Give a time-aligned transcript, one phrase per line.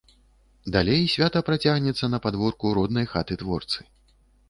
[0.75, 3.79] Далей свята працягнецца на падворку роднай хаты творцы.